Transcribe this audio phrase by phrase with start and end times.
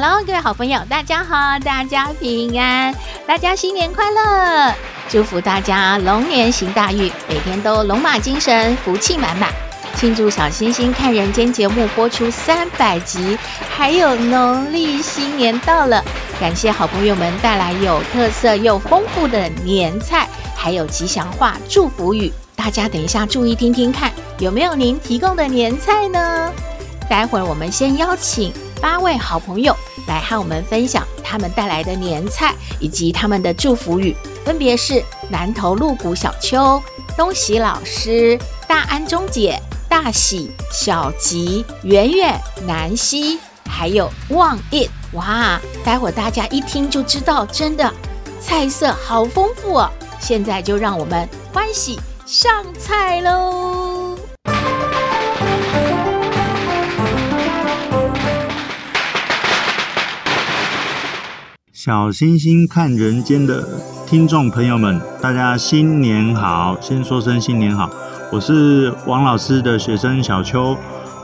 [0.00, 2.94] Hello，各位好朋友，大家好，大家平安，
[3.26, 4.72] 大家新年快乐！
[5.08, 9.52] 祝福大家龙年行大运，每天都龙马精神，福气满满。
[9.96, 13.36] 庆祝小星星看人间节目播出三百集，
[13.76, 16.00] 还有农历新年到了，
[16.38, 22.32] 感谢好朋友们带来有特色又丰富的年菜，还有吉祥话祝福语。
[22.54, 26.52] 大家等一下注意听听看，有没有您提供的年菜呢？
[27.10, 29.74] 待会儿我们先邀请八位好朋友
[30.08, 35.00] 来和我们分享他们带来的年菜以及他们的祝福语，分别是
[35.30, 36.82] 南投鹿谷小秋、
[37.16, 45.60] 东喜老师、大安钟姐、大喜、小吉、圆圆、南希，还有旺 it，哇！
[45.84, 47.92] 待会大家一听就知道，真的
[48.40, 49.90] 菜色好丰富哦。
[50.18, 53.97] 现在就让我们欢喜上菜喽！
[61.80, 63.64] 小星星看人间的
[64.04, 66.76] 听众朋友们，大家新年好！
[66.80, 67.88] 先说声新年好，
[68.32, 70.76] 我是王老师的学生小邱，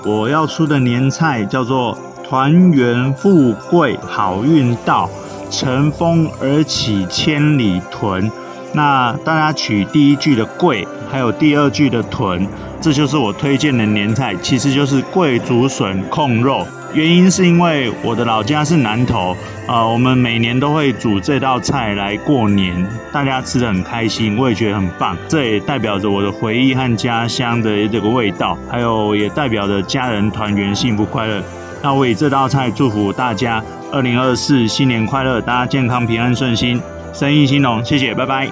[0.06, 5.10] 我要出的年菜叫做团圆富贵好运到，
[5.50, 8.30] 乘风而起千里屯。
[8.72, 12.46] 那大家取第一句的贵，还有第二句的屯，
[12.80, 16.64] 这就是我推荐的年菜，其实就是贵竹笋控肉。
[16.94, 25.16] 原因是因为我的老家是南投，呃，我们每年都会煮这道菜来过年，大家吃得很开心，我也觉得很棒。
[25.26, 31.42] 这也代表着我的回忆和家乡的这个味道，还有也代表着家人团圆、幸福快乐。
[31.82, 33.60] 那我以这道菜祝福大家，
[33.90, 36.80] 二零二四新年快乐，大家健康平安顺心，
[37.12, 37.84] 生意兴隆。
[37.84, 38.48] 谢谢，拜拜。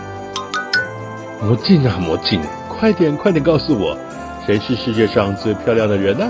[1.40, 3.96] 魔镜啊魔镜，快点快点告诉我，
[4.44, 6.26] 谁是世界上最漂亮的人呢？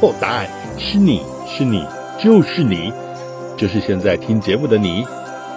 [0.00, 1.20] 哦，答案是你。
[1.52, 1.84] 是你，
[2.22, 2.92] 就是你，
[3.56, 5.04] 就是现在听节目的你。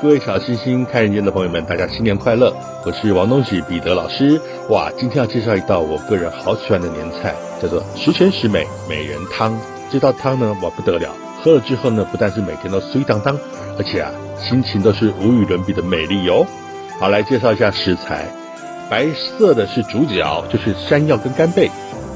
[0.02, 2.52] 各位小星星看人间的朋友们，大家新年快乐！
[2.84, 4.42] 我是王东喜彼得老师。
[4.70, 9.56] 哇，今天要介绍一道我个人好喜欢的年菜，叫做十全十美美人汤。
[9.92, 11.09] 这道汤呢，哇不得了，
[11.44, 13.38] 喝了之后呢，不但是每天都水当当，
[13.78, 16.44] 而且啊，心情都是无与伦比的美丽哟。
[17.00, 18.25] 好，来介绍一下食材，
[18.90, 21.70] 白色的是主角，就是山药跟干贝。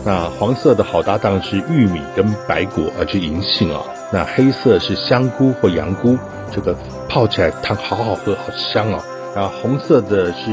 [0.07, 3.83] 那黄色的好搭档是玉米跟白果，而且银杏哦。
[4.09, 6.17] 那黑色是香菇或羊菇，
[6.49, 6.73] 这个
[7.09, 9.03] 泡起来汤好好喝，好香哦。
[9.35, 10.49] 然后红色的是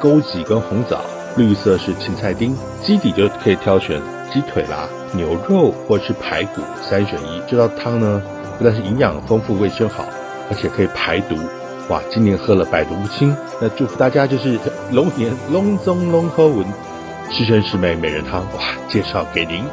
[0.00, 1.00] 枸杞跟红枣，
[1.36, 2.56] 绿色是芹菜丁。
[2.80, 4.00] 基底就可以挑选
[4.32, 7.42] 鸡腿啦、牛肉或是排骨，三选一。
[7.50, 8.22] 这道汤呢，
[8.56, 10.04] 不但是营养丰富、卫生好，
[10.48, 11.34] 而且可以排毒。
[11.88, 13.36] 哇，今年喝了百毒不侵。
[13.60, 14.56] 那祝福大家就是
[14.92, 16.64] 龙年龙中龙好运。
[17.30, 18.60] 十全十美美人汤，哇！
[18.88, 19.64] 介绍给您。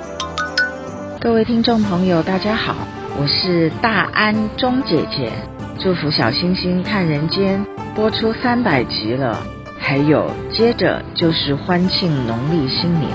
[1.20, 2.76] 各位听众朋友，大家好，
[3.20, 5.32] 我是大安钟姐姐。
[5.80, 7.66] 祝福小星星看人间
[7.96, 9.38] 播出三百集了，
[9.78, 13.12] 还有接着就是欢庆农历新年。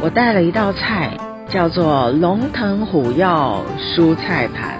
[0.00, 1.16] 我带了一道菜，
[1.48, 3.26] 叫做龙腾虎跃
[3.96, 4.78] 蔬菜盘。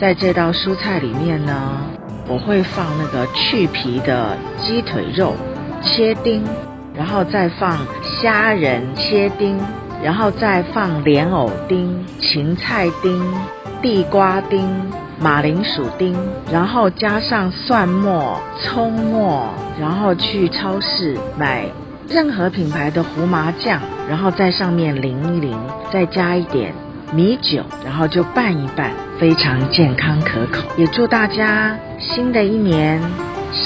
[0.00, 1.80] 在这道蔬菜里面呢，
[2.28, 5.34] 我会放那个去皮的鸡腿肉，
[5.82, 6.44] 切丁。
[6.96, 9.58] 然后再放虾仁切丁，
[10.02, 13.22] 然后再放莲藕丁、芹菜丁、
[13.82, 14.66] 地瓜丁、
[15.20, 16.16] 马铃薯丁，
[16.50, 19.48] 然后加上蒜末、葱末，
[19.80, 21.66] 然后去超市买
[22.08, 25.56] 任何品牌的胡麻酱，然后在上面淋一淋，
[25.92, 26.72] 再加一点
[27.12, 30.66] 米酒，然后就拌一拌，非常健康可口。
[30.76, 33.00] 也祝大家新的一年，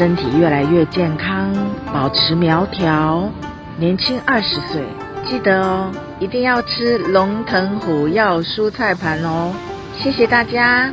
[0.01, 1.53] 身体越来越健康，
[1.93, 3.29] 保持苗条，
[3.77, 4.83] 年轻二十岁。
[5.27, 9.53] 记得哦，一定要吃龙腾虎跃蔬菜盘哦。
[9.99, 10.91] 谢谢大家。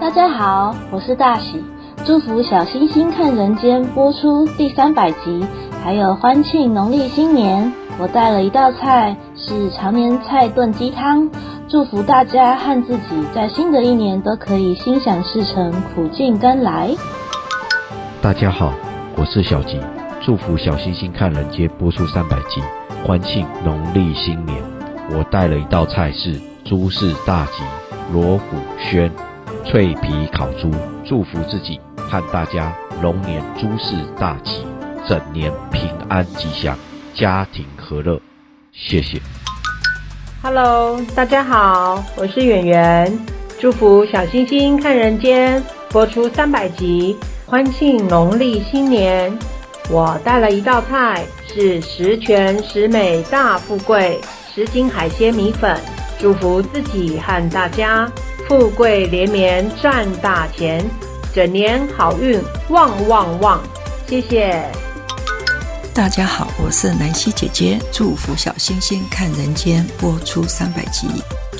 [0.00, 1.62] 大家好，我是大喜，
[2.02, 5.46] 祝福小星星看人间播出第三百集，
[5.84, 7.70] 还有欢庆农历新年。
[7.98, 11.30] 我带了一道菜是常年菜炖鸡汤，
[11.68, 16.96] 祝福大家和自己在新的一年都可以心想事成，苦尽甘来。
[18.22, 18.72] 大家好，
[19.16, 19.80] 我是小吉，
[20.24, 22.62] 祝福小星星看人间播出三百集，
[23.04, 24.62] 欢庆农历新年。
[25.10, 27.64] 我带了一道菜是猪式大吉
[28.12, 29.10] 锣鼓轩，
[29.64, 30.70] 脆皮烤猪，
[31.04, 32.72] 祝福自己和大家
[33.02, 34.64] 龙年诸事大吉，
[35.08, 36.78] 整年平安吉祥，
[37.12, 38.20] 家庭和乐。
[38.70, 39.20] 谢谢。
[40.44, 43.26] Hello，大家好，我是圆圆，
[43.58, 45.60] 祝福小星星看人间
[45.90, 47.16] 播出三百集，
[47.52, 49.30] 欢庆农历新年。
[49.90, 54.18] 我带了一道菜，是十全十美大富贵
[54.54, 55.78] 十斤海鲜米粉，
[56.18, 58.10] 祝福自己和大家
[58.48, 60.82] 富贵连绵赚大钱，
[61.34, 62.40] 整年好运
[62.70, 63.60] 旺旺旺！
[64.08, 64.64] 谢谢。
[65.92, 71.06] 大家好，我是南希姐姐，祝福小星星看人间播出三百集。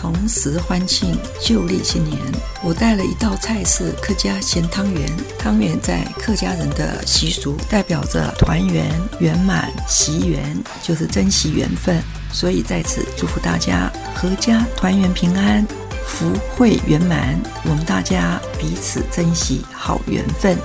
[0.02, 2.18] 同时欢庆旧历新年，
[2.60, 5.08] 我带了一道菜是客家咸汤圆。
[5.38, 8.90] 汤圆在客家人的习俗，代表着团圆、
[9.20, 12.02] 圆满、惜缘，就是珍惜缘分。
[12.32, 15.64] 所以在此祝福大家阖家团圆平安，
[16.04, 17.40] 福慧圆满。
[17.62, 20.58] 我们大家彼此珍惜好缘分。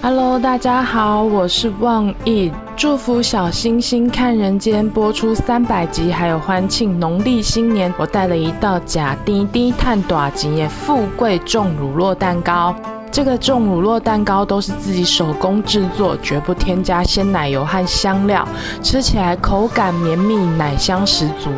[0.00, 7.92] Hello，大家好，我是望印，祝福小星星看人间播出三百集，还有欢庆农历新年。
[7.98, 12.74] 我带了一道假滴滴碳大钱的富贵重乳酪蛋糕。
[13.12, 18.46] 这个重乳酪蛋糕都是自己手工制作，绝不添加鲜奶油和香料，
[18.82, 21.50] 吃起来口感绵密，奶香十足。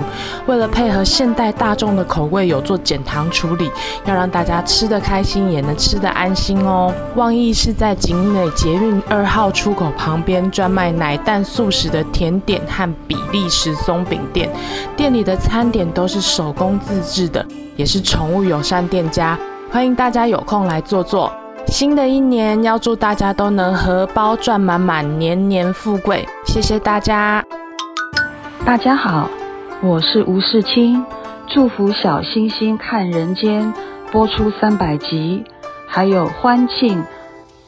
[0.46, 3.70] 为了配合现代大众的口味，有做减糖处理，
[4.06, 6.92] 要让大家吃得开心，也能吃得安心哦。
[7.16, 14.50] 望意是在景美捷运二号出口旁边专卖奶蛋素食的甜点和比利时松饼店，
[14.96, 17.46] 店里的餐点都是手工自制的，
[17.76, 19.38] 也是宠物友善店家，
[19.70, 21.30] 欢迎大家有空来坐坐。
[21.66, 26.26] 新的一年，要祝大家都能荷包赚满满，年年富贵。
[26.44, 27.44] 谢谢大家。
[28.64, 29.28] 大家好，
[29.82, 31.04] 我是吴世清，
[31.48, 33.72] 祝福小星星看人间
[34.10, 35.44] 播出三百集，
[35.86, 37.02] 还有欢庆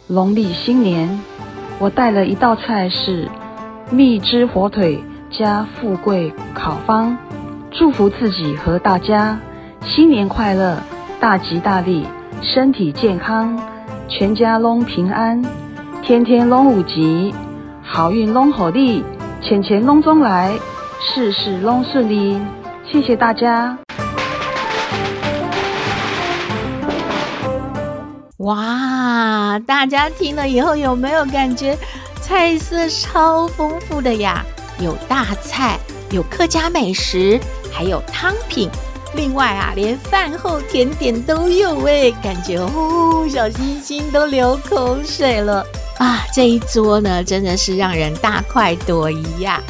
[0.07, 1.21] 农历新年。
[1.79, 3.29] 我带了一道菜是
[3.91, 7.17] 蜜汁火腿加富贵烤方，
[7.71, 9.39] 祝福自己和大家
[9.83, 10.79] 新年快乐，
[11.19, 12.07] 大吉大利，
[12.43, 13.59] 身体健康。
[14.09, 15.43] 全家拢平安，
[16.03, 17.35] 天天拢五吉，
[17.83, 19.03] 好运拢好利，
[19.43, 20.53] 钱钱拢中来，
[21.01, 22.39] 事事拢顺利。
[22.91, 23.77] 谢谢大家。
[28.39, 31.77] 哇，大家听了以后有没有感觉
[32.21, 34.45] 菜色超丰富的呀？
[34.81, 35.79] 有大菜，
[36.11, 37.41] 有客家美食，
[37.73, 38.69] 还有汤品。
[39.15, 45.65] 另外啊，连饭后甜点都有哎，感觉哦，小星星都流口水了
[45.99, 46.25] 啊！
[46.33, 49.61] 这一桌呢，真的是让人大快朵颐呀！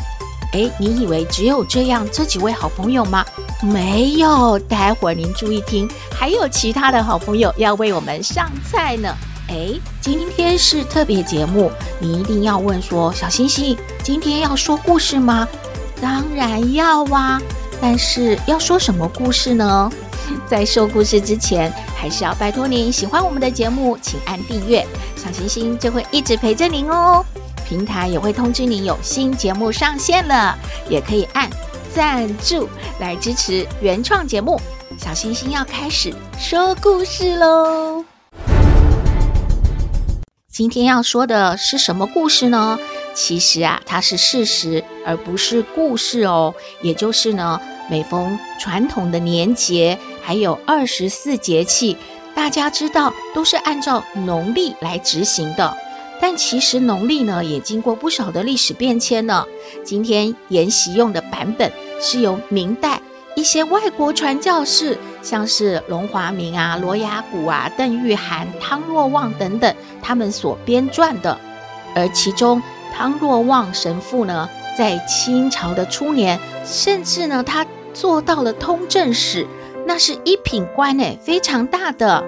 [0.53, 3.25] 哎，你以为只有这样这几位好朋友吗？
[3.63, 9.15] 没有，待会儿您注意听，还有其他的好朋友要为我们上菜呢。
[9.49, 9.71] 哎，
[10.01, 15.47] 今天是特别节目，你一定要问说，小星星今天要说故事吗？
[16.01, 17.41] 当然要啊！
[17.81, 19.91] 但是要说什么故事呢？
[20.49, 24.87] 在说故事之前，还是要拜托您喜欢我们的节目，请按订阅，
[25.17, 27.25] 小星星就会一直陪着您哦。
[27.67, 30.57] 平台也会通知您有新节目上线了，
[30.89, 31.49] 也可以按
[31.95, 32.69] 赞助
[33.01, 34.61] 来支持原创节目。
[34.97, 38.05] 小星星要开始说故事喽！
[40.51, 42.79] 今天要说的是什么故事呢？
[43.15, 46.55] 其实啊，它是事实，而不是故事哦。
[46.83, 51.97] 也就是呢，每逢传统的年节，还有二十四节气，
[52.35, 55.77] 大家知道都是按照农历来执行的。
[56.21, 59.47] 但其实农历呢，也经过不少的历史变迁呢。
[59.85, 63.01] 今天沿袭用的版本是由明代
[63.37, 71.39] 一些外国传教士，像是龙华明啊、罗雅谷啊、邓玉涵、汤若望等等，他们所编撰的，
[71.95, 72.61] 而其中。
[72.97, 74.49] 汤若望神父呢，
[74.79, 79.49] 在清朝的初年，甚至呢，他做到了通政使，
[79.85, 82.23] 那是一品官呢，非常大的。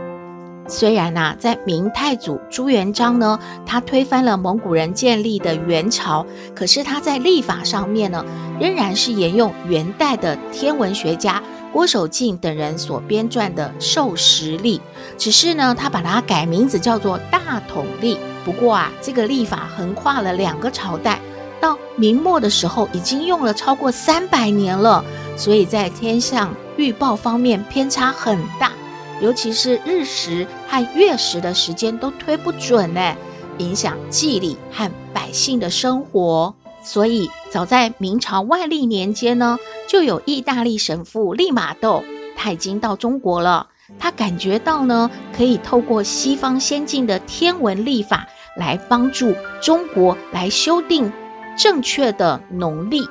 [0.69, 8.25] 虽然呐、在明太祖朱元璋呢，他推翻了蒙古人建立的元朝，可是他在历法上面呢，
[8.61, 11.43] 仍然是沿用元代的天文学家
[11.73, 14.81] 郭守敬等人所编撰的授时历，
[15.17, 18.19] 只是呢，他把它改名字叫做大统历。
[18.45, 21.21] 不过啊，这个历法横跨了两个朝代，
[21.61, 25.05] 到明末的时候已经用了超过三百年了，
[25.37, 28.73] 所以在天象预报方面偏差很大，
[29.21, 33.17] 尤其是日食和月食的时间都推不准呢，
[33.59, 36.55] 影响祭礼和百姓的生活。
[36.83, 39.59] 所以早在明朝万历年间呢，
[39.89, 42.05] 就有意大利神父利玛窦，
[42.37, 43.69] 他已经到中国了。
[43.99, 51.13] 他感觉到呢，可以透过西方先进的天文历法来帮助中国来修订
[51.57, 53.09] 正确的农历，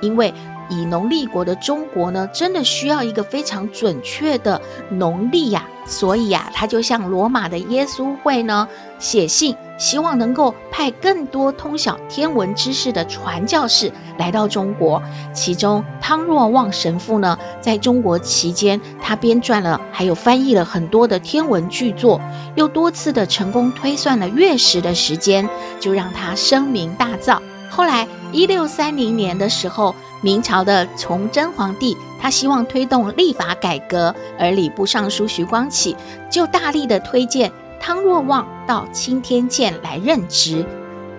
[0.00, 0.32] 因为
[0.72, 4.60] 以农立国的中国呢，真的需要一个非常准确的
[4.90, 5.66] 农历呀。
[5.84, 8.68] 所以啊，他就向罗马的耶稣会呢
[9.00, 15.02] 写信，希望能够派更多通晓天文知识的传教士来到中国。
[15.34, 22.20] 其中，汤若望神父呢，在中国期间，他编撰了还有翻译了很多的天文巨作，
[22.54, 25.48] 又多次的成功推算了月食的时间，
[25.80, 27.40] 就让他声名大噪。
[27.68, 35.96] 后来，一六三零年的时候，明朝的崇祯皇帝，他希望推动历法改革，而礼部尚书徐光启
[36.30, 37.50] 就大力的推荐
[37.80, 40.64] 汤若望到钦天监来任职。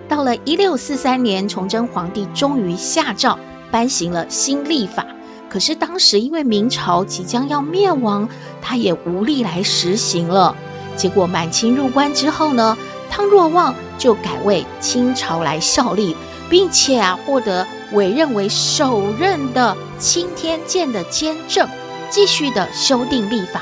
[0.07, 3.37] 到了一六四三年，崇祯皇帝终于下诏
[3.71, 5.05] 颁行了新历法。
[5.49, 8.29] 可是当时因为明朝即将要灭亡，
[8.61, 10.55] 他也无力来实行了。
[10.95, 12.77] 结果满清入关之后呢，
[13.11, 16.15] 汤若望就改为清朝来效力。
[16.49, 21.69] 并且啊，获得委任为首任的钦天监的监正，
[22.09, 23.61] 继续的修订历法。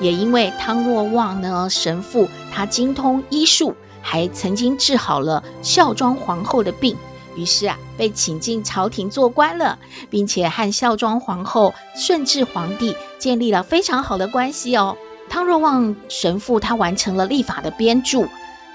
[0.00, 6.96] 也因为汤若望呢，神父他精通医术，还曾经治好了孝庄皇后的病，
[7.34, 14.96] 于是啊，被请进朝廷做官了，并且和孝庄皇后、顺治皇帝建立了非常好的关系哦。
[15.28, 18.28] 汤若望神父他完成了历法的编著，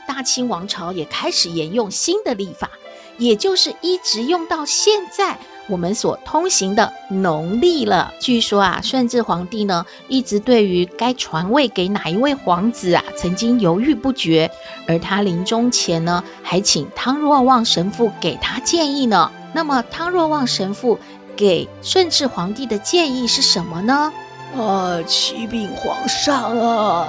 [0.08, 2.70] 大清王朝也开始沿用新的历法。
[3.18, 8.14] 也就是一直用到现在，我们所通行的农历了。
[8.20, 14.52] 据说啊，顺治皇帝呢，一直对于该传位给哪一位皇子啊，曾经犹豫不决。
[14.88, 19.32] 而他临终前呢，还请汤若望神父给他建议呢。
[19.54, 21.00] 那么，汤若望神父
[21.36, 24.12] 给顺治皇帝的建议是什么呢？
[24.58, 27.08] 啊，启禀皇上啊，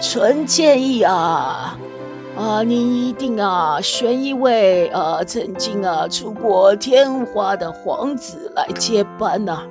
[0.00, 1.78] 臣建议啊。
[2.38, 9.62] 啊，你一定啊选一位啊曾经啊出过天花的皇子来接班呐，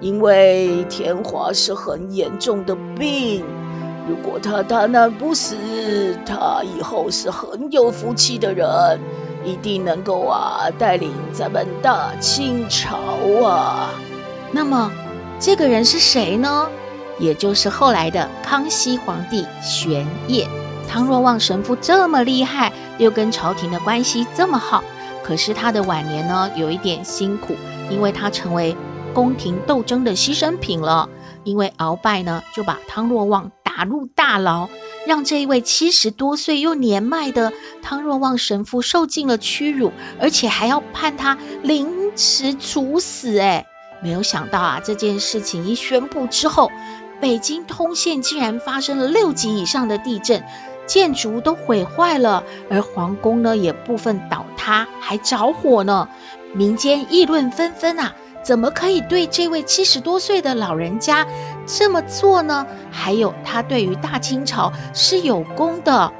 [0.00, 3.44] 因为天花是很严重的病，
[4.08, 5.54] 如果他大难不死，
[6.26, 8.98] 他以后是很有福气的人，
[9.44, 12.98] 一定能够啊带领咱们大清朝
[13.46, 13.90] 啊。
[14.50, 14.90] 那么
[15.38, 16.68] 这个人是谁呢？
[17.20, 20.48] 也就是后来的康熙皇帝玄烨。
[20.88, 24.84] 汤若望神父这么厉害，又跟朝廷的关系这么好，
[25.24, 27.56] 可是他的晚年呢，有一点辛苦，
[27.90, 28.76] 因为他成为
[29.12, 31.08] 宫廷斗争的牺牲品了。
[31.42, 34.70] 因为鳌拜呢，就把汤若望打入大牢，
[35.06, 43.38] 让这一位七十多岁又年迈的汤若望神父受尽了屈辱，而且还要判他凌迟处死。
[43.38, 43.66] 哎，
[44.02, 46.70] 没有想到啊，这件事情一宣布之后，
[47.20, 50.42] 北京通县竟然发生了六级以上的地震。
[50.86, 56.08] 建筑都毁坏了，而皇宫呢也部分倒塌，还着火呢。
[56.54, 58.12] 民间议论纷纷啊，
[58.42, 61.26] 怎么可以对这位七十多岁的老人家
[61.66, 62.66] 这么做呢？
[62.90, 66.12] 还有他对于大清朝是有功的，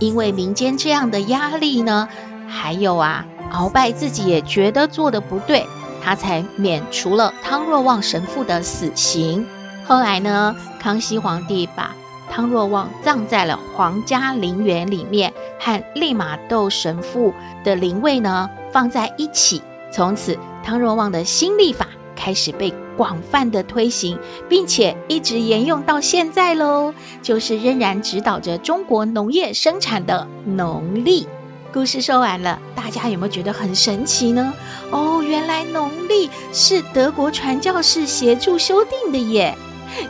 [0.00, 2.08] 因为民间这样的压力呢，
[2.46, 5.66] 还有啊，鳌拜自己也觉得做的不对，
[6.02, 9.46] 他才免除了汤若望神父的死刑。
[9.86, 11.94] 后来呢，康熙皇帝把
[12.34, 19.62] 汤若望葬在了皇家陵园里面，和利玛窦神父的灵位呢放在一起。
[19.92, 21.86] 从此，汤若望的新历法
[22.16, 26.92] 开始被广泛的推行，并且一直沿用到现在喽。
[27.22, 31.28] 就是仍然指导着中国农业生产的农历。
[31.72, 34.52] 故事说完了，大家有没有觉得很神奇呢？
[34.90, 39.56] 哦，原来农历是德国传教士协助修订的耶。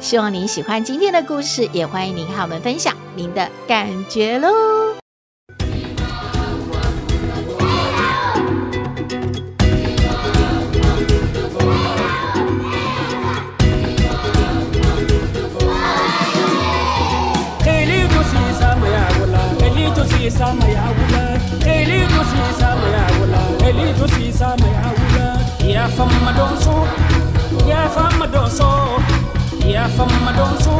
[0.01, 4.49] 希望您喜欢今天的故事，也欢迎您和我们分享您的感觉喽。
[29.85, 30.75] ya fama don so.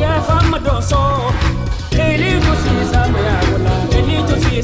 [0.00, 0.96] Ya fama don so.
[1.92, 2.70] Eli ko si
[3.96, 4.56] eli to si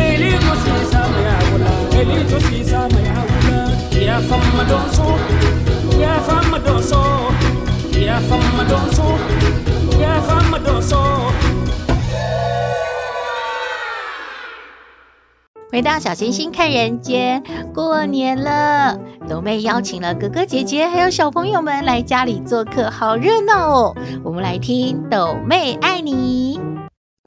[0.00, 0.70] eli ko si
[2.00, 2.88] eli to si ya
[3.36, 3.58] wala
[3.92, 5.06] ya ya fama don so.
[6.00, 6.58] Ya fama
[8.64, 9.06] don so.
[10.00, 11.00] Ya fama don so.
[15.72, 17.42] 回到小星星看人间，
[17.74, 23.96] 过年了，豆妹邀请了哥哥姐姐还有小朋友们来家里做客，好热闹哦！
[24.22, 26.60] 我们来听斗妹爱你，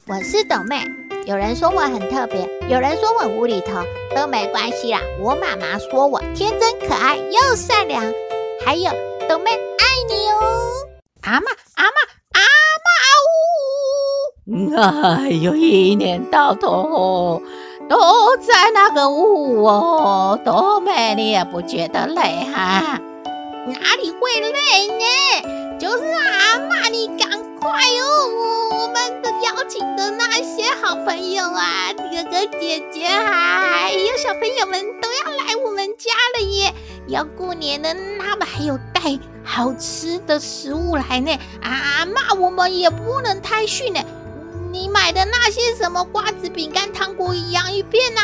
[0.07, 0.81] 我是斗妹。
[1.25, 3.83] 有人说我很特别，有人说我无厘头，
[4.15, 5.01] 都没关系啦。
[5.21, 8.01] 我妈妈说我天真可爱又善良，
[8.65, 8.89] 还有
[9.27, 10.39] 斗妹爱你哦。
[11.23, 11.91] 阿妈，阿妈，
[12.31, 12.41] 阿
[12.85, 12.89] 妈
[14.47, 15.27] 呜！
[15.27, 17.41] 哎呦，一年到头
[17.89, 22.99] 都在那个呜哦，多美你也不觉得累哈？
[23.65, 25.77] 哪里会累呢？
[25.79, 27.29] 就是阿妈，你赶
[27.59, 36.73] 快哦，我们的邀请的那些好朋友啊，哥哥姐姐还有小朋友们都要来我们家了耶！
[37.07, 41.35] 要过年了，他们还有带好吃的食物来呢。
[41.63, 43.99] 阿妈，我们也不能太逊呢。
[44.71, 48.21] 你买的那些什么瓜子、饼干、糖果、洋芋片呐，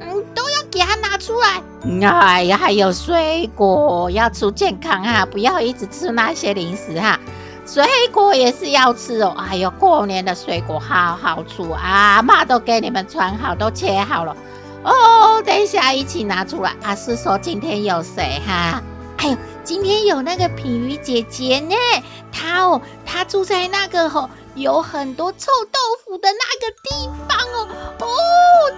[0.00, 1.62] 嗯，都要给他拿出来。
[2.06, 7.18] 哎呀，还有水果要吃健康啊，不要一直吃那些零食哈。
[7.66, 9.34] 水果也是要吃哦。
[9.36, 14.36] 哎呦，过年的水果好好吃啊，阿妈都给你们穿好，都切好了。
[14.84, 16.94] 哦，等一下一起拿出来啊！
[16.94, 18.80] 是说今天有谁哈？
[19.18, 21.74] 哎呦，今天有那个品瑜姐姐呢，
[22.32, 27.68] 她哦，她住在那个吼、有很多臭豆腐的那个地方哦。
[28.00, 28.06] 哦，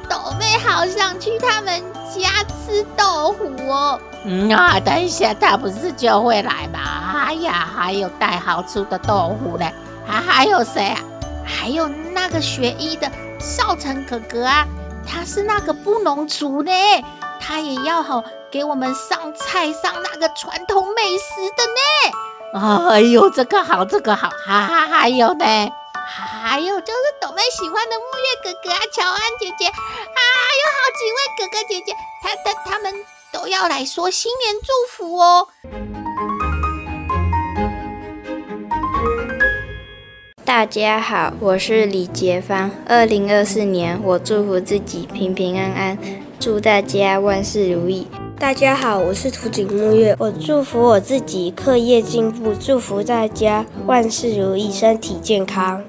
[0.08, 1.82] 豆妹好想去他们
[2.14, 4.00] 家吃豆腐哦。
[4.24, 6.80] 嗯啊，等一下他不是就会来吗？
[7.26, 9.70] 哎呀，还有带好吃的豆腐呢。
[10.06, 11.00] 还还有谁啊？
[11.44, 14.66] 还有那个学医的少成哥哥啊。
[15.06, 16.72] 他是那个布农族呢，
[17.40, 21.80] 他也要好给我们上菜上那个传统美食的呢。
[22.52, 25.44] 哎呦，这个好，这个好，哈哈，还有呢，
[26.42, 32.92] 还有就是斗妹喜欢的木月哥哥啊，乔安姐姐，还有好几位哥哥姐姐，他他他们
[33.32, 35.46] 都要来说新年祝福哦。
[40.44, 42.72] 大家好，我是李杰芳。
[42.88, 45.98] 二零二四年，我祝福自己平平安安，
[46.40, 48.08] 祝大家万事如意。
[48.40, 55.84] 大家好，我是土井木月，我祝福我自己课业进步，祝福大家万事如意，身体健康。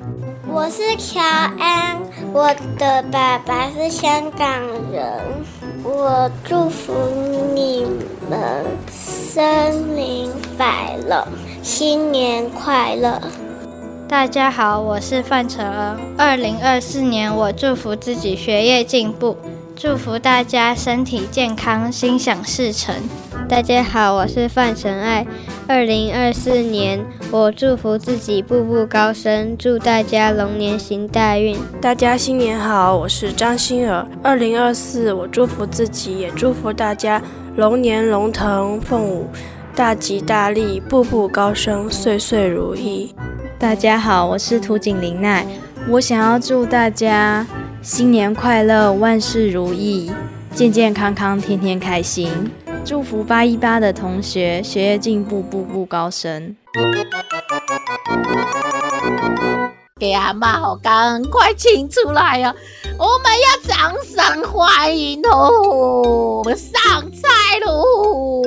[0.49, 1.97] 我是乔安，
[2.33, 4.49] 我的爸爸是香港
[4.91, 5.01] 人，
[5.81, 6.93] 我祝福
[7.55, 7.85] 你
[8.29, 9.45] 们生
[9.95, 11.25] 日快乐，
[11.63, 13.21] 新年快乐。
[14.09, 15.97] 大家好，我是范承恩。
[16.17, 19.37] 二零二四年，我祝福自己学业进步，
[19.82, 22.94] 祝福大家身体健康，心想事成。
[23.50, 25.26] 大家好，我是范承爱。
[25.67, 31.58] 二零二四年，我祝福自己步步高升，祝大家龙年行大运。
[31.82, 34.08] 大家新年好，我是张馨儿。
[34.22, 37.20] 二零二四，我祝福自己，也祝福大家
[37.56, 39.26] 龙年龙腾凤舞，
[39.76, 43.15] 大吉大利，步步高升，岁岁如意。
[43.58, 45.44] 大家好，我是土井玲奈。
[45.89, 47.44] 我想要祝大家
[47.84, 50.12] 新年快乐，万事如意，
[50.54, 52.52] 健健康康，天天开心。
[52.86, 56.56] 祝福八一八的同学学业进步，步步高升。
[60.00, 62.54] 给阿妈好，赶快请出来哦！
[63.00, 66.44] 我们要掌声欢迎哦！
[66.56, 68.44] 上菜喽！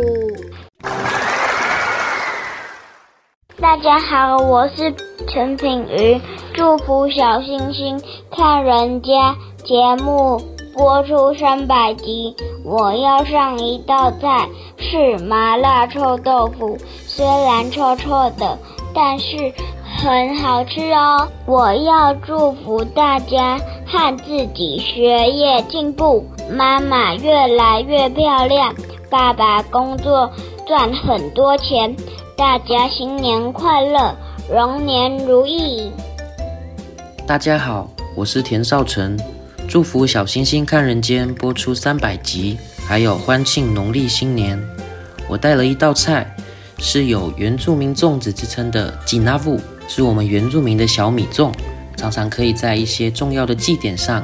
[3.60, 4.94] 大家好，我是
[5.28, 6.20] 陈品瑜，
[6.54, 10.40] 祝福小星星看人家节目
[10.72, 18.56] 播出三百集，我要上一道菜是麻辣臭豆腐，虽然臭臭的，
[18.94, 19.52] 但是
[19.98, 21.26] 很好吃哦。
[21.44, 28.72] 我要祝福大家和自己学业进步，妈妈越来越漂亮，
[29.10, 30.30] 爸爸工作
[30.68, 31.96] 赚很多钱。
[32.36, 34.14] 大家新年快乐，
[34.52, 35.90] 龙年如意。
[37.26, 39.18] 大家好，我是田少成，
[39.66, 44.62] 祝福小星星看人间播出三百集，还有欢庆农历新年。
[45.26, 46.36] 我带了一道菜，
[46.78, 49.58] 是有原住民粽子之称的吉纳布，
[49.88, 51.50] 是我们原住民的小米粽，
[51.96, 54.22] 常常可以在一些重要的祭典上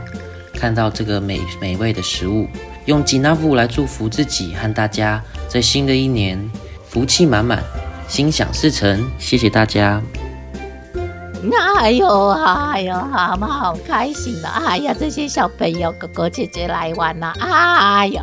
[0.52, 2.46] 看到这个美美味的食物。
[2.84, 6.38] 用吉纳布来祝福自己和大家，在新的一年
[6.86, 7.64] 福气满满。
[8.06, 10.02] 心想事成，谢谢大家。
[11.76, 14.48] 哎呦，哎呦，阿妈好开心的！
[14.48, 18.22] 哎呀，这些小朋友哥哥姐姐来玩了，哎呀，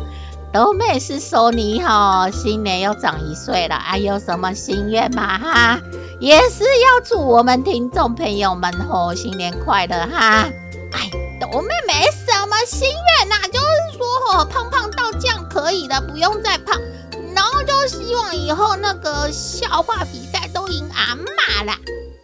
[0.52, 5.38] 斗妹是说你哈，新年又长一岁了，哎，有什么心愿吗？
[5.38, 5.80] 哈，
[6.20, 10.48] 也是要祝我们听众朋友们吼新年快乐哈。
[10.92, 13.66] 哎，斗妹没什么心愿呐，就是。
[13.98, 14.06] 说
[14.38, 16.80] 哦，胖胖到这样可以了，不用再胖。
[17.34, 21.74] 然后就希望以后那个笑话比赛都赢阿嬷啦。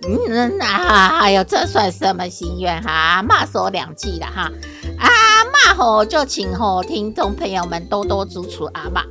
[0.07, 2.91] 嗯啊，哎呦，这算什么心愿哈？
[2.93, 4.51] 阿嬷说两句了哈。
[4.99, 9.03] 阿嬷吼，就请吼听众朋友们多多支持阿嬷。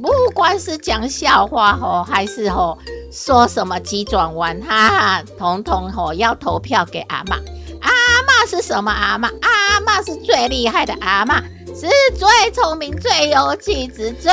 [0.00, 2.78] 不管是讲笑话吼，还是吼
[3.12, 7.34] 说什么急转弯，哈哈，统统吼要投票给阿嬷。
[7.80, 9.26] 阿嬷是什么阿嬷？
[9.40, 14.32] 阿嬷是最厉害的阿嬷，是最聪明、最有气质、最……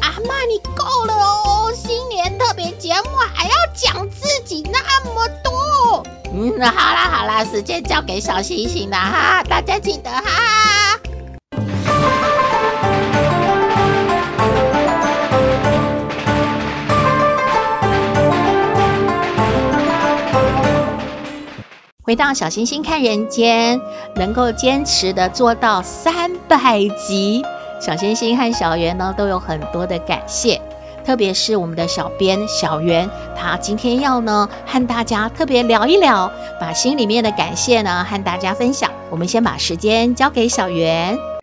[0.00, 1.55] 阿嬷，你够了哦！
[2.38, 6.06] 特别节目还要讲自己那么多。
[6.32, 10.98] 嗯，好啦好啦，时间交给小星星了哈，大家记得哈。
[22.02, 23.80] 回到小星星看人间，
[24.14, 27.44] 能够坚持的做到三百集，
[27.80, 30.62] 小星星和小圆呢都有很多的感谢。
[31.06, 38.90] 特别是我们的小编小袁，他今天要呢和大家特别聊一聊，把心里面的感谢呢和大家分享。
[39.08, 41.35] 我们先把时间交给小袁。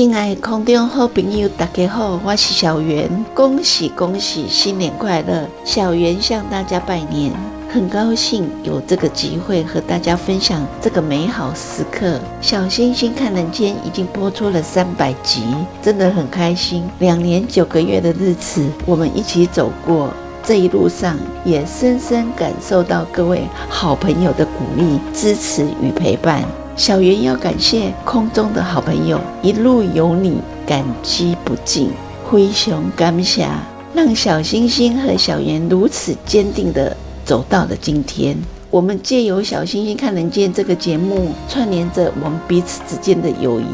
[0.00, 5.46] 亲爱的空中好朋友，大家好，我是小袁，恭喜恭喜，新年快乐！
[5.62, 7.30] 小袁向大家拜年。
[7.68, 12.18] 很高兴有这个机会和大家分享这个美好时刻。
[12.40, 15.42] 小星星看人间已经播出了三百集，
[15.82, 16.88] 真的很开心。
[17.00, 20.08] 两年九个月的日子，我们一起走过，
[20.42, 26.42] 这一路上也深深感受到各位好朋友的鼓励、支持与陪伴。
[26.76, 31.90] 小圆要感谢空中的好朋友，一路有你，感激不尽，
[32.24, 33.46] 灰熊感谢，
[33.94, 36.96] 让小星星和小圆如此坚定的。
[37.22, 38.36] 走到了今天，
[38.70, 43.66] 我们借由《小星星看人间》这个节目，串联着我们彼此之间的友谊。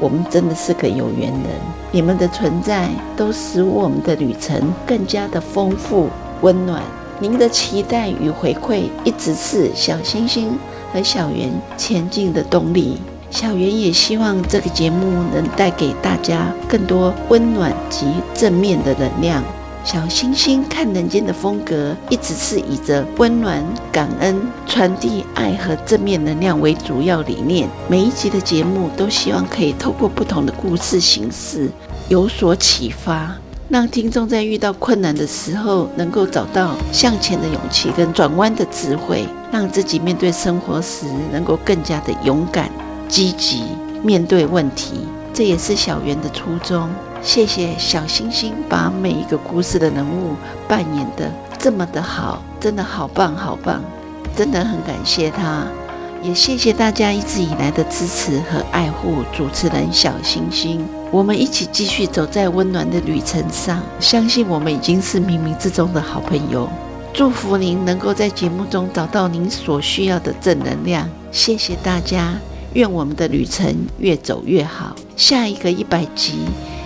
[0.00, 1.42] 我们真的是个有缘人，
[1.90, 6.08] 你们的存在都使我们的旅程更加的丰富
[6.40, 6.82] 温暖。
[7.20, 10.58] 您的期待与回馈，一直是小星星
[10.92, 12.98] 和小圆前进的动力。
[13.30, 19.42] 小圆也希望这个节目能带给大家更多温暖及正面的能量。
[19.84, 27.68] 小星星看人间的风格，一直是以着温暖、感恩、传递爱和正面能量为主要理念。
[27.88, 31.68] 每一集的节目都希望可以透过不同的故事形式
[32.08, 33.34] 有所启发，
[33.72, 42.70] 让听众在遇到困难的时候，能够找到向前的勇气跟转弯的智慧，让自己面对生活时能够更加的勇敢、
[43.08, 43.64] 积极
[44.02, 45.08] 面对问题。
[45.32, 46.86] 这也是小圆的初衷。
[47.22, 50.34] 谢谢小星星把每一个故事的人物
[50.68, 53.82] 扮演得这么的好，真的好棒好棒，
[54.36, 55.64] 真的很感谢他，
[56.22, 60.86] 也谢谢大家一直以来的支持和爱护主持人小星星。
[61.10, 66.68] 我们一起继续走在温暖的旅程上，相信我们已经是冥冥之中的好朋友。
[67.12, 71.08] 祝福您能够在节目中找到您所需要的正能量。
[71.32, 72.34] 谢谢大家，
[72.74, 74.94] 愿我们的旅程越走越好。
[75.16, 76.44] 下一个一百集。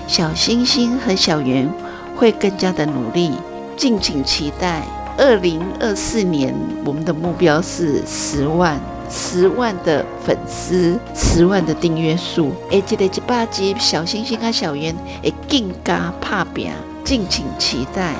[0.08, 1.70] 小星星和小圆
[2.16, 3.32] 会更加的努力，
[3.76, 4.82] 敬请期待。
[5.18, 12.52] 二零二四年，我们的目标是十万，十万的粉丝，十万的订阅数。
[12.70, 16.70] 而且一百集，小星星和小圆会更加打拼，
[17.04, 18.14] 敬请期待。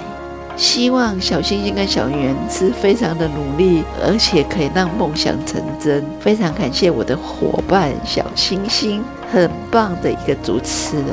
[0.57, 6.03] 希望小星星跟小圆是非常的努力，而且可以让梦想成真。
[6.19, 11.07] 非常感谢我的伙伴小星星，很棒的一个主持人，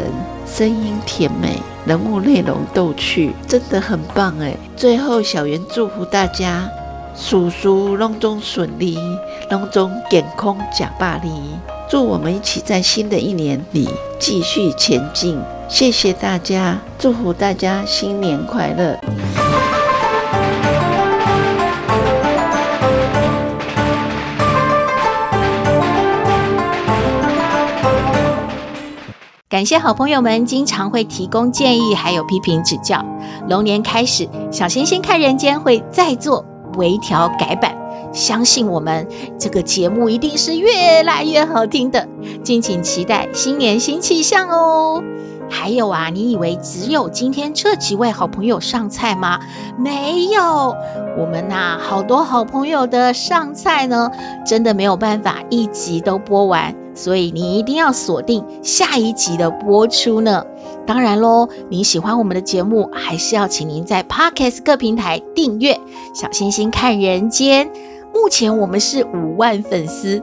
[0.48, 4.56] 声音甜美，人物内容逗趣，真的很棒哎！
[4.78, 6.70] 最后小圆祝福大家，
[7.16, 8.98] 事事拢总顺利，
[9.50, 11.30] 拢总健康吃百里。
[11.90, 13.88] 祝我们一起在新的一年里
[14.20, 15.40] 继续前进。
[15.70, 19.00] 谢谢大家，祝福大家新年快乐！
[29.50, 33.06] 感谢好朋友们经常会提供建议，还有批评指教。
[33.48, 36.44] 龙年开始，小星星看人间会再做
[36.78, 37.76] 微调改版，
[38.14, 39.08] 相信我们
[39.40, 42.08] 这个节目一定是越来越好听的，
[42.44, 45.04] 敬请期待新年新气象哦！
[45.50, 49.40] 还有啊，你以为只有今天这几位好朋友上菜吗？
[49.78, 50.76] 没有，
[51.18, 54.10] 我们呐、好多好朋友的上菜呢，
[54.46, 60.46] 真的没有办法一集都播完，所以你一定要锁定下一集的播出呢。
[60.86, 65.74] 当然喽，您喜欢我们的节目，还是要请您在 Podcast 各平台订阅
[66.14, 67.68] 《小星星看人间》。
[68.14, 70.22] 目前我们是五万粉丝。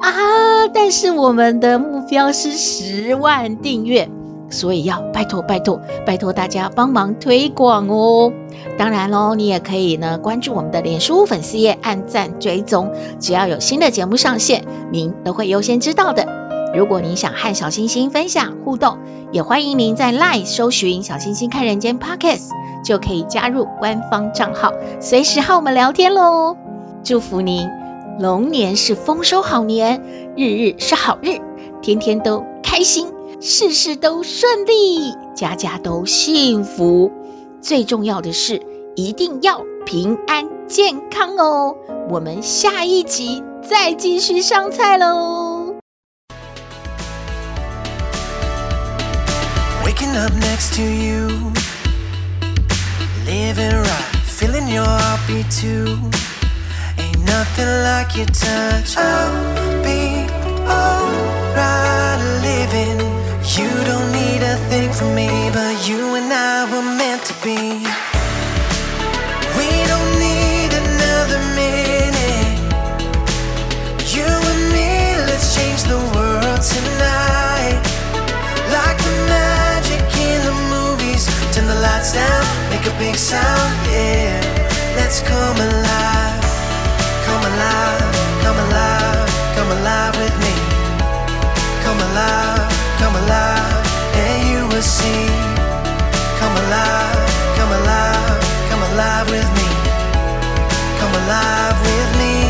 [0.00, 0.66] 啊！
[0.74, 4.08] 但是我们的目标是十万订阅，
[4.52, 8.32] 所以要拜托拜托拜托大家帮忙推广哦。
[8.78, 16.40] 当然喽，你也可以呢关注我们的脸书粉丝页，按赞追踪，只要有新的节目上线，您都会优先知道的。
[16.74, 18.96] 如果您想和小星星分享互动，
[19.30, 22.48] 也欢迎您在 LINE 搜寻“小星星看人间 Podcast”，
[22.82, 26.56] 就可以加入官方账号，随时和我们聊天喽。
[27.02, 27.68] 祝福您，
[28.18, 30.02] 龙年是丰收好年，
[30.34, 31.38] 日日是好日，
[31.82, 33.06] 天天都开心，
[33.44, 37.10] 事事都顺利，家家都幸福。
[37.60, 38.62] 最重要的是，
[38.94, 41.74] 一定要平安健康哦！
[42.08, 45.74] 我们下一集再继续上菜喽。
[49.84, 51.52] Waking up next to you,
[53.26, 55.98] living right, feeling your heartbeat too.
[56.96, 58.96] Ain't nothing like your touch.
[58.96, 60.28] I'll be
[60.64, 63.01] alright living.
[63.44, 67.58] You don't need a thing from me, but you and I were meant to be.
[69.58, 72.54] We don't need another minute.
[74.14, 77.82] You and me, let's change the world tonight.
[78.70, 81.26] Like the magic in the movies.
[81.52, 84.38] Turn the lights down, make a big sound, yeah.
[84.94, 86.46] Let's come alive,
[87.26, 88.06] come alive,
[88.44, 90.54] come alive, come alive with me.
[91.82, 92.51] Come alive, come alive,
[94.82, 95.26] see.
[96.40, 99.68] Come alive, come alive, come alive with me.
[100.98, 102.41] Come alive with me.